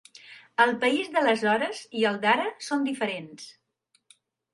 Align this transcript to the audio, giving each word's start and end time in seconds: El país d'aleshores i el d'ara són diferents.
El 0.63 0.71
país 0.83 1.11
d'aleshores 1.17 1.81
i 1.99 2.05
el 2.11 2.17
d'ara 2.23 2.47
són 2.69 2.87
diferents. 2.89 3.47